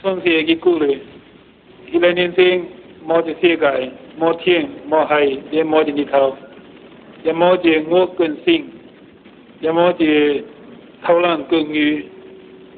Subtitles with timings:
[0.00, 0.96] 从事嘅鼓励，
[1.90, 2.64] 一个年生
[3.04, 6.36] 冇一世界，冇天冇海，也冇一日头，
[7.24, 8.64] 也冇一我更新，
[9.60, 10.44] 也冇一
[11.02, 12.04] 偷懒更余，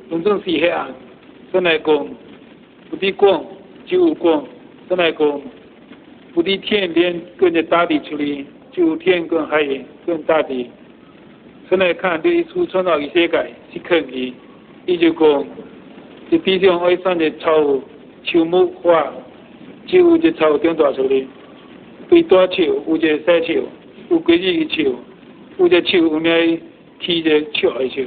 [0.08, 0.88] 种种是黑暗。
[1.52, 2.08] 真来讲，
[2.88, 3.44] 不敌光
[3.84, 4.42] 就有光；
[4.88, 5.40] 真来讲，
[6.32, 9.62] 不敌天连跟着大地处理，就有天跟海
[10.06, 10.70] 跟大地。
[11.68, 14.32] 真来看对初创造嘅世界是肯定，
[14.86, 15.46] 伊就讲。
[16.30, 17.50] 伫地上爱产的草、
[18.22, 19.12] 树木、花，
[19.86, 21.26] 只有一草长大出来。
[22.08, 23.68] 对大树有一个小树，
[24.10, 24.94] 有规矩的树，
[25.58, 26.60] 有一个树有名
[27.00, 28.02] 起一个树的树，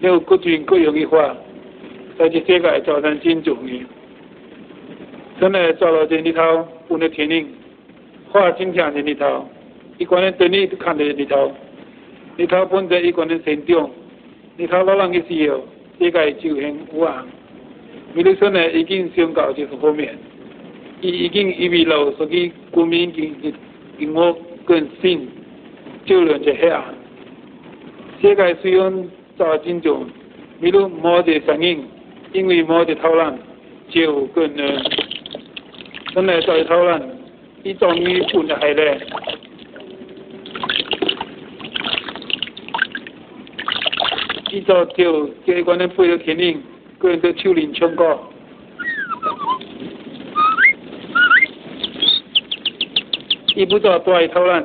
[0.00, 1.36] 还有各种各样的花，
[2.18, 3.74] 在这世界造成真重要。
[5.38, 7.48] 真的造了这里头，有那天灵，
[8.30, 9.46] 花真像这里头，
[9.98, 11.52] 一个人对你看在里头，
[12.36, 13.90] 里头本在一个人成长，
[14.56, 15.66] 里头老人的时候，
[15.98, 17.26] 世界就很有啊。
[18.14, 20.16] 米勒说呢，已经宣告就是方面，
[21.00, 23.54] 伊已经预备了，所以国民已经
[23.98, 25.28] 跟我更新，
[26.04, 26.84] 就亮这黑暗。
[28.20, 30.06] 世界虽然遭真重，
[30.60, 31.84] 米勒冇得声音，
[32.32, 33.38] 因为冇得偷懒，
[33.88, 34.82] 就更能
[36.14, 37.02] 真来在偷懒，
[37.62, 38.98] 伊终于不能海了。
[44.50, 46.62] 伊就就叫一个人背了天灵。
[47.02, 48.16] 个人的手灵唱歌，
[53.56, 54.64] 伊不做大头人，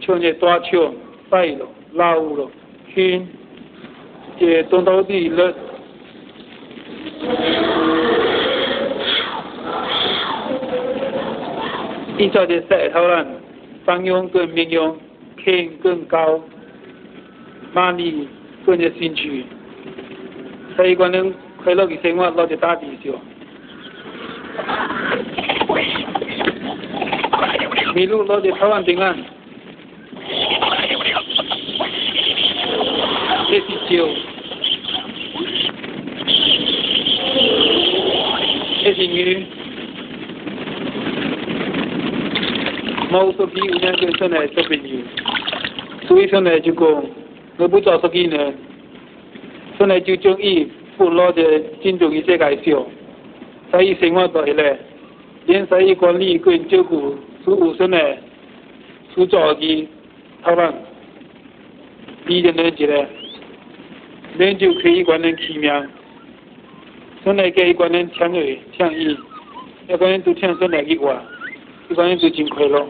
[0.00, 0.94] 唱个大唱，
[1.28, 2.48] 快乐、老了、
[2.94, 3.26] 轻，
[4.38, 5.52] 这东道地乐。
[12.16, 13.26] 伊做的小偷懒，
[13.84, 14.96] 方用更民用，
[15.44, 16.40] 轻更高，
[17.72, 18.28] 马力
[18.64, 19.44] 更加兴趣，
[20.76, 21.34] 所以可能。
[21.64, 23.14] 快乐的生活，老在大地上。
[27.94, 29.16] 迷路老在台湾平安。
[33.48, 34.08] 这是酒，
[38.82, 39.46] 这是鱼。
[43.10, 44.96] 毛手机有两个上来做朋友，
[46.08, 47.04] 所以上来就讲，
[47.58, 48.52] 我不做手机呢，
[49.78, 50.66] 上来就中意。
[50.96, 52.86] 不老的尊重一些介绍，
[53.70, 54.78] 所以生活在咧，
[55.46, 58.16] 连所以管理跟照顾是无声的，
[59.14, 59.88] 是做的，
[60.42, 60.74] 他们。
[62.26, 63.06] 理解人一个，
[64.38, 65.84] 人就可以管人奇妙，
[67.24, 69.16] 现在给一个人听的听伊，
[69.92, 71.20] 一个人都听说来句话，
[71.90, 72.86] 一个人就真快乐。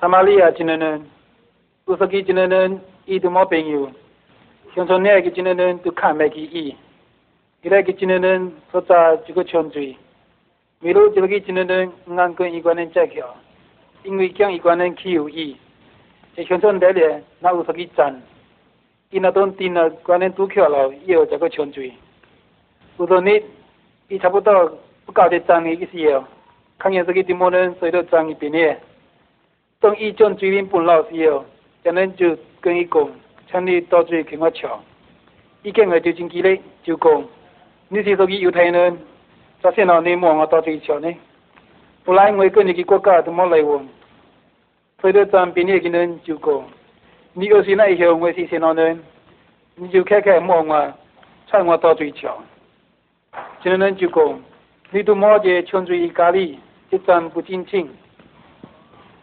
[0.00, 1.02] 阿玛利亚今年呢，
[1.86, 3.90] 乌斯基今年呢，伊都冇朋友，
[4.74, 6.76] 乡村那个今年呢都看不起伊，
[7.62, 8.52] 伊那个今年呢？
[8.70, 9.96] 所在这个村罪，
[10.80, 11.92] 米路这个今年呢？
[12.14, 13.34] 俺跟一个人在桥，
[14.04, 15.56] 因为讲一个人欺负伊，
[16.34, 17.00] 这乡村那里
[17.40, 18.14] 那乌斯基站，
[19.08, 21.90] 伊那东定了关人堵桥了，也有这个村罪，
[22.98, 23.42] 有时你
[24.08, 26.22] 伊差不多不搞得脏的意思哦，
[26.78, 28.76] 看见这个地么人随着脏一边呢。
[29.78, 31.44] 当伊将水面搬老时候，
[31.82, 33.10] 人们就跟伊讲，
[33.50, 34.70] 请你到水跟我抢。
[35.62, 37.24] 伊见个就真激烈，就讲，
[37.88, 38.98] 你是属于犹太人，
[39.60, 41.14] 咋现在你望我到水抢呢？
[42.04, 43.86] 不然我跟你个国家都冇来往。
[44.98, 46.64] 推到站边个人就讲，
[47.34, 49.02] 你要是那以后我是现在人，
[49.74, 50.94] 你就开开望我，
[51.50, 52.34] 请我到水抢。
[53.62, 54.40] 现在人就讲，
[54.90, 56.58] 你都冇个抢水意大利，
[56.90, 57.88] 一站不进清。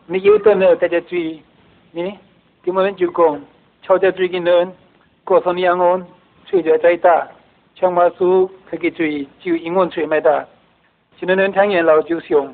[0.10, 1.44] Niyutana tajatri,
[1.94, 2.20] ni
[2.64, 3.42] Timomen Jukong,
[3.84, 4.74] Chauja Triginon,
[5.26, 6.06] Kosoniangon,
[6.46, 7.30] Chui Jaita,
[7.80, 10.48] Changma Su, Kakitri, Chu Ingon Chui Meda,
[11.20, 12.54] Chinanan Tangian Lao Ju Xiong,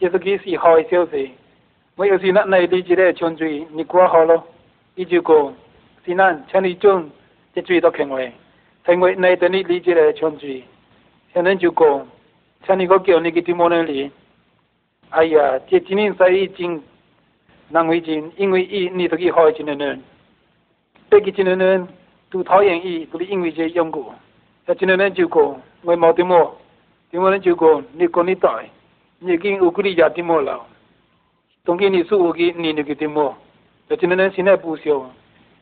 [0.00, 1.32] Jesuki Si Hoi Xiaozi,
[1.98, 4.44] Mo Yosi Nat Nai Di Jire Chonjui, Nikwa Holo,
[4.96, 5.54] Ijukong,
[6.06, 7.10] Sinan, Chani Chung,
[7.56, 8.32] Jitri Dokengwe,
[8.86, 10.62] Tengwe Nai Dani Di Jire Chonjui,
[11.34, 12.06] Chanan Jukong,
[12.64, 14.12] Chani Gokyo Nikitimonan Li,
[15.14, 16.82] 哎呀，这今年在已经
[17.68, 20.02] 难为情，因为伊你都去好几年人，
[21.08, 21.86] 对个真的人
[22.32, 24.12] 都讨厌伊，都是因为这缘故。
[24.66, 26.56] 那真的人就讲，我冇得么，
[27.12, 28.60] 对么人就讲，你讲你大，
[29.20, 30.60] 你跟乌克丽家点么了？
[31.64, 33.32] 当今你说乌克你那个点么？
[33.86, 35.08] 那真的人现在不晓，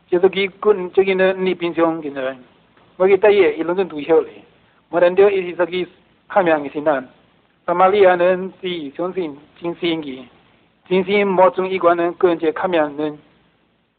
[0.09, 2.39] 就是去跟这个人你平常跟人，
[2.97, 4.31] 我给大爷一路都读晓嘞，
[4.89, 5.87] 我人家一直说去
[6.27, 7.07] 看命的是难。
[7.65, 10.29] 撒玛利亚人是相信真心的，
[10.89, 13.17] 真心莫从一个人个人看面人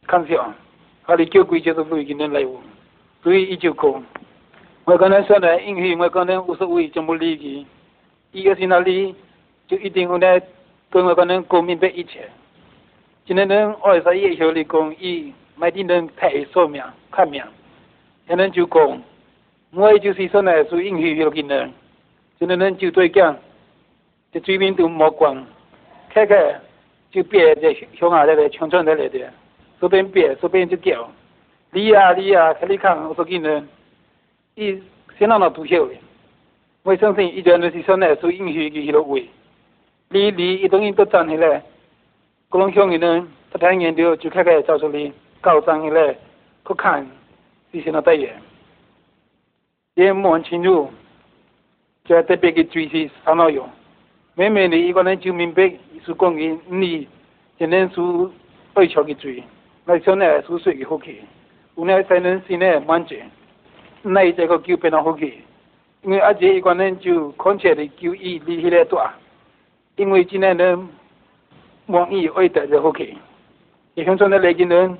[0.06, 0.52] 看上，
[1.06, 2.60] 他的叫贵就是为个人来务，
[3.22, 4.04] 所以伊就讲，
[4.84, 7.64] 我可能说呢，因为我可能无所谓，就不理佢，
[8.32, 9.14] 一个是哪里，
[9.66, 10.42] 就一定会来
[10.90, 12.28] 跟我可能讲明白一切。
[13.24, 17.42] 今天人二十一岁的讲，伊每天人太寿命看命，
[18.28, 19.02] 可能就讲。
[19.72, 21.72] 我就是说呢，是英语有技能，
[22.38, 23.34] 就能能就对讲，
[24.34, 25.46] 这嘴边都莫关，
[26.10, 26.60] 开开
[27.12, 29.32] 就别在乡下在来乡村在来的，
[29.78, 31.08] 随便别随便就叫，
[31.70, 33.64] 你啊你啊，看你看我说技能，
[34.56, 34.82] 伊
[35.20, 35.94] 相当的不晓的，
[36.82, 39.30] 我相信一个人是说呢，是英语的迄个位，
[40.08, 41.62] 你你一等于都站起来，
[42.48, 46.12] 各种乡里人他谈研究就开开找出来，搞上起来，
[46.66, 47.06] 去看，
[47.70, 48.28] 是现在对的。
[49.94, 50.90] 也摸清楚，
[52.04, 53.70] 就特别嘅注意啥内容。
[54.36, 55.62] 每每你一个人就明白
[56.04, 57.06] 是讲嘅你
[57.56, 58.00] 今天是
[58.72, 59.40] 爱笑嘅罪，
[59.84, 61.20] 那想呢是睡嘅好气，
[61.76, 63.14] 有呢才能心呢满足，
[64.02, 65.34] 那这个就变得好气。
[66.02, 69.14] 因为阿姐一个人就看起来就伊离起来大，
[69.94, 70.88] 因为今天人
[71.86, 73.16] 望伊爱得就好气，
[73.94, 74.98] 也像说那来个人，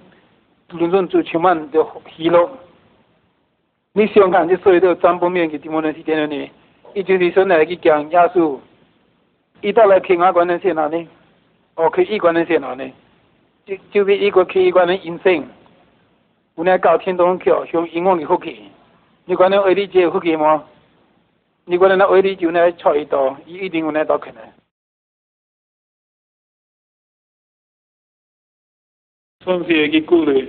[0.71, 1.85] 论论就充满的
[2.17, 2.49] 喜乐。
[3.95, 6.51] 你想看这所有的占卜面嘅地方呢是点样呢？
[6.95, 8.57] 伊就是说来去讲耶稣，
[9.65, 11.09] 伊到来去外观能是哪呢？
[11.77, 12.93] 哦，去一观能是哪呢？
[13.65, 15.43] 就就是一个去一观的人生，
[16.57, 18.59] 有那搞天东桥向英文的福气，
[19.25, 20.63] 你讲那爱你这福气吗？
[21.65, 24.43] 你讲那爱你就那错一道，伊一定有那道可能。
[29.43, 30.47] 创世纪故事，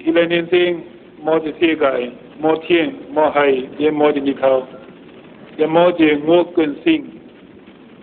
[0.00, 0.82] 一个人生，
[1.24, 2.12] 冇一世界。
[2.40, 3.46] 莫天莫海
[3.78, 4.66] 也莫的日头，
[5.56, 7.15] 也莫的我更新，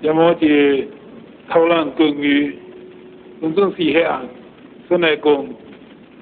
[0.04, 0.88] 也莫的
[1.50, 2.54] 偷懒更余，
[3.40, 4.22] 种种是黑暗。
[4.90, 5.46] 神来讲，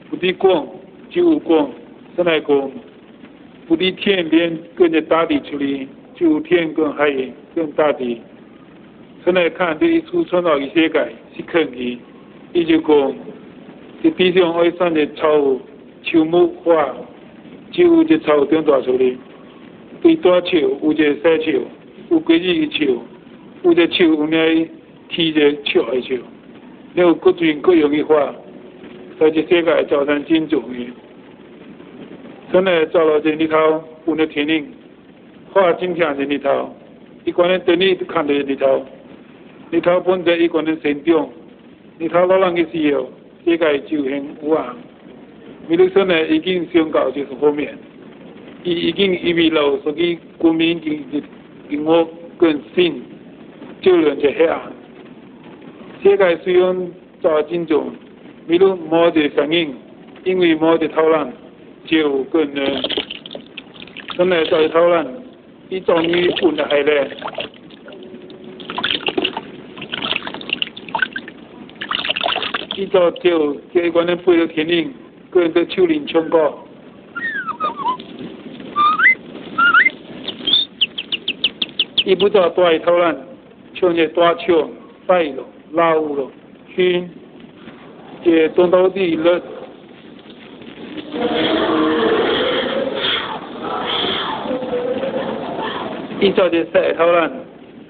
[0.07, 0.68] 不的光
[1.10, 1.68] 就有光；
[2.16, 2.72] 神来讲，
[3.68, 7.12] 不的天边跟着大地出来，就天跟海
[7.56, 8.22] 跟大地。
[9.25, 10.89] 神来看这一处创造的世界
[11.36, 11.98] 是肯定，
[12.54, 13.16] 伊就讲，
[14.04, 15.28] 这地上爱生的草、
[16.04, 16.88] 树木、花。
[17.72, 19.16] 就有只草长大出来，
[20.01, 21.62] 对大树有只小树，
[22.10, 23.01] 有规矩的树，
[23.63, 24.67] 有只树有那
[25.09, 26.17] 提着树的树，
[26.95, 28.33] 有各种各样的花，
[29.19, 30.85] 在这世界造成真重要。
[32.51, 34.67] 现在造了这里头，有那天灵，
[35.51, 36.75] 花真香在里头，
[37.23, 38.85] 一个人等你看到里头，
[39.69, 41.29] 里头本在一个人成长，
[41.99, 43.09] 里头老人的时候，
[43.45, 44.75] 世界就很有啊。
[45.69, 47.77] 比如说呢，已经宣告就是方面，
[48.63, 51.03] 已已经预备了，所以国民经
[51.69, 52.05] 经我
[52.37, 53.01] 更新，
[53.81, 54.62] 就人在黑暗。
[56.04, 56.92] 世界虽然
[57.22, 57.92] 在进重，
[58.48, 59.75] 比如冇的声音，
[60.24, 61.33] 因为冇的讨论，
[61.86, 62.62] 就更呢，
[64.18, 65.07] 真系在偷懒，
[65.69, 67.12] 伊终于本来咧，
[72.75, 74.94] 伊就就这关的背了天灵。
[75.30, 76.54] 个人的手灵唱歌，
[82.04, 83.18] 伊不做大头人，
[83.73, 84.69] 唱个大唱，
[85.07, 86.29] 快乐、老了、
[86.75, 87.09] 轻，
[88.23, 89.42] 这东道地乐。
[96.19, 97.31] 伊做的石头人，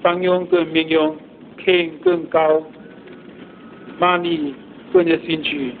[0.00, 1.14] 方用跟民用，
[1.62, 2.62] 轻更高，
[3.98, 4.54] 马力
[4.92, 5.72] 跟着兴趣。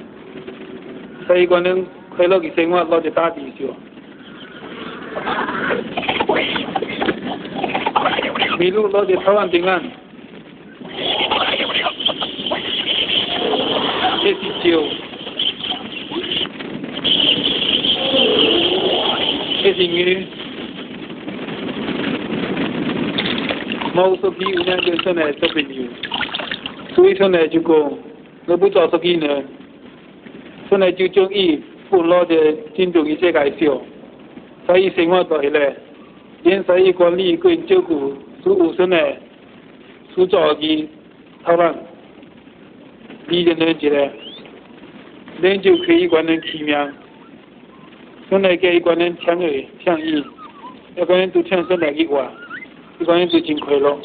[1.26, 3.68] 所以，讲能快乐的生活老在大地上。
[8.62, 9.82] 比如老在台湾平安，
[14.22, 14.84] 这是酒，
[19.64, 20.24] 这是鱼，
[23.96, 25.82] 冇手机有两个生来做朋友，
[26.94, 27.92] 所以说呢就讲，
[28.46, 29.42] 我不做手机呢。
[30.70, 32.36] 本来就将伊不老的
[32.76, 33.82] 尊重一些介绍，
[34.66, 35.76] 所以生活在咧，
[36.44, 36.62] 连
[38.42, 39.16] 所以管理跟照顾所有生的
[40.14, 40.88] 所做的
[41.44, 41.74] 讨论，
[43.28, 44.10] 理解能起来，
[45.40, 46.88] 人就可以管人奇妙，
[48.28, 50.24] 本来给一个人听的听伊，
[51.00, 52.30] 一个人都听生来的话，
[52.98, 53.98] 一个人就真快乐。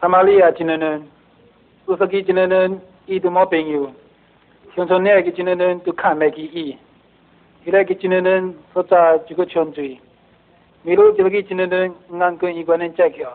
[0.00, 1.02] 撒玛利亚今天呢，
[1.86, 3.88] 五十几今天呢，伊都冇朋友，
[4.74, 6.76] 乡村内个真个人都看袂起伊，
[7.64, 9.96] 伊来个真个人所在就个冲水，
[10.82, 13.32] 迷路就个真个人眼跟伊个人接桥，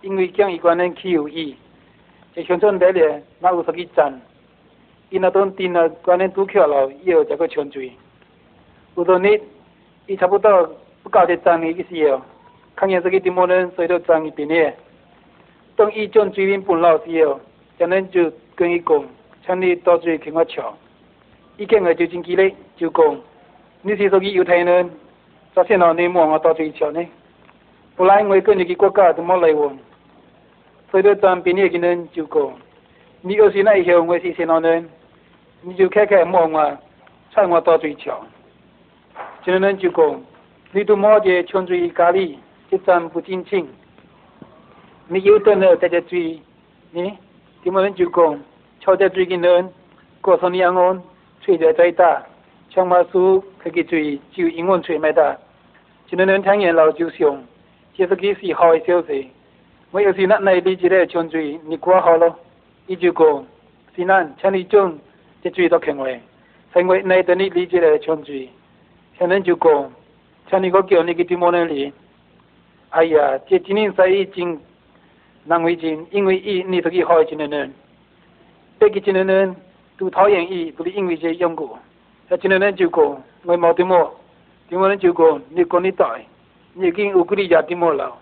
[0.00, 1.56] 因为将伊个人欺负伊，
[2.36, 4.12] 这乡村内咧哪有啥个站，
[5.10, 7.90] 伊那当定了关人拄桥了，以后这个冲水，
[8.94, 9.40] 有多日
[10.06, 10.72] 伊差不多
[11.02, 12.22] 不搞得站的个时候，
[12.76, 14.72] 看见这个地某人随着站一边咧。
[15.74, 17.26] 等伊将水面搬落时
[17.78, 19.04] 候，咱人就跟伊讲，
[19.44, 20.74] 请你到水跟我瞧。
[21.56, 23.20] 伊见个就真激烈，就讲，
[23.82, 24.90] 你是属于犹太人，
[25.54, 27.06] 咋现在你莫我到水瞧呢？
[27.94, 29.78] 不然我跟你个国家都冇来往。
[30.90, 32.52] 所以咱边个人就讲，
[33.20, 34.88] 你要是那以后我是现在人，
[35.60, 36.78] 你就开开莫我，
[37.34, 38.24] 请我到水瞧。
[39.44, 40.22] 这人就讲，
[40.72, 42.36] 你都莫在抢水咖喱，
[42.70, 43.68] 这咱不真情。
[45.08, 46.40] 你有得了在这追，
[46.92, 47.12] 你，
[47.62, 48.40] 今晚就讲，
[48.80, 49.70] 超在最近呢，
[50.20, 51.00] 过生年我们，
[51.42, 52.20] 吹得再大，
[52.68, 55.38] 枪马书开个吹，就英文吹没打。
[56.08, 57.40] 今天能听见老旧相，
[57.94, 59.30] 这是给是好的消息。
[59.92, 62.36] 我要是那那边一个枪嘴，你过好了，
[62.88, 63.46] 伊就讲，
[63.94, 64.98] 是那像你种，
[65.40, 66.08] 这嘴都听话，
[66.74, 68.50] 因为那等你理解了枪嘴，
[69.16, 69.92] 现在就讲，
[70.50, 71.92] 像你个叫你个怎么那里？
[72.90, 74.58] 哎呀，这今年生意真。
[75.44, 77.72] 难为情，因为伊你是个好心的人，
[78.78, 79.56] 别个真的人
[79.98, 81.76] 都讨厌伊，不是因为这缘故。
[82.28, 84.14] 他真的人就讲，我冇点么，
[84.68, 86.16] 点么人就讲，你讲你大，
[86.74, 88.16] 你已经有个你家点么了，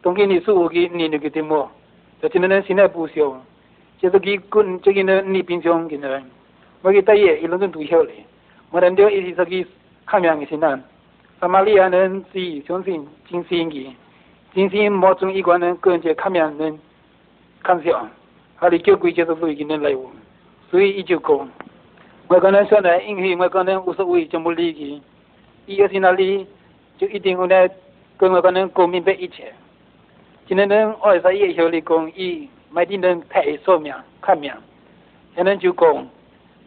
[0.00, 1.70] 当今你是有个你那个点么，
[2.22, 3.42] 他真的人现在不想，
[3.98, 6.24] 就是个跟这个人你平常个人，
[6.82, 8.24] 我给大爷一路都晓嘞，
[8.70, 9.70] 我人家一直是个
[10.06, 10.82] 看样的先人，
[11.40, 13.44] 撒玛利亚人是相信真
[14.54, 14.68] 心的。
[14.68, 16.78] 真心莫从一个人个人看面人
[17.62, 18.08] 看上，
[18.58, 20.10] 他的叫规就是为个人来往，
[20.70, 21.48] 所以伊就讲，
[22.28, 25.00] 我个人说呢，因为我个人无所谓，就不理佢，
[25.66, 26.46] 伊要是哪里
[26.98, 27.68] 就一定会来
[28.16, 29.52] 跟我个人讲明白一切。
[30.46, 34.54] 今天人二十一小里讲，伊每天人睇说明看面，
[35.34, 36.06] 现在就讲，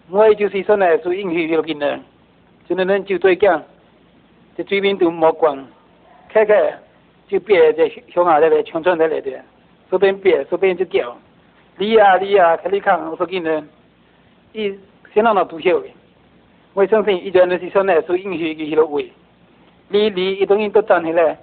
[0.09, 2.01] 我就是说呢，是因为有个人，
[2.67, 3.61] 今天人就对讲，
[4.55, 5.67] 这嘴边都莫讲，
[6.29, 6.73] 开开。
[7.27, 9.31] 就别在乡下那边、乡村那里的，
[9.89, 11.15] 随便别，随便就叫，
[11.77, 13.67] 你啊你啊，看你看，我说给人，
[14.51, 14.77] 伊
[15.15, 15.87] 相当那都晓的。
[16.73, 19.11] 我相信一家人是说呢，是允许去那位，
[19.87, 21.37] 你你一东西都站起来，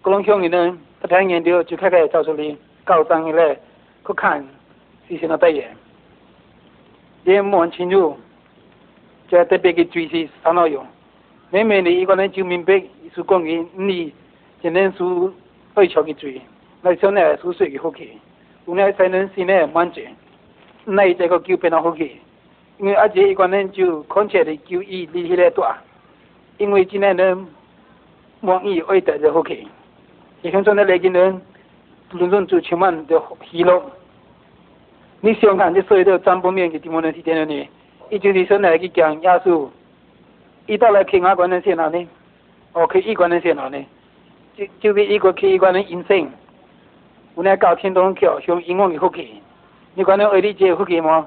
[0.00, 3.54] 各种乡里人不太研究，就开开找出来，搞上起来，
[4.06, 4.44] 去看
[5.08, 5.76] 是什么对眼，
[7.24, 8.16] 也摸清楚，
[9.28, 10.84] 就特别的注意啥内容，
[11.50, 12.82] 明明你一个人就明白
[13.14, 14.12] 是讲给你。
[14.64, 15.04] 今天是
[15.74, 16.40] 非常的水，
[16.80, 18.12] 那现在是水的福气，
[18.64, 20.00] 我们才能现在满足，
[20.86, 22.18] 那这个就变得福气，
[22.78, 25.76] 因为而且一个人就看起来就伊离起来大，
[26.56, 27.46] 因为今年人
[28.40, 29.68] 望伊爱得的福气，
[30.40, 31.42] 你看现在来个人，
[32.12, 33.82] 论论就充满的喜乐，
[35.20, 37.68] 你想看这所有的占卜面的地方人是点样呢？
[38.08, 39.68] 伊就是说来去讲耶稣，
[40.64, 42.08] 伊到来去哪关人先哪呢？
[42.72, 43.84] 哦，去一关人先哪呢？
[44.56, 46.30] 就就是一个去一个人人生，
[47.34, 49.42] 我那搞天东桥上英文的福气，
[49.94, 51.26] 你管那外地接福气吗？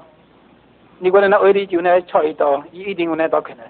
[0.98, 3.64] 你讲那二弟就那差一道，一定有那道可能。